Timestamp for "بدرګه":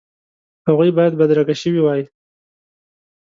1.19-1.55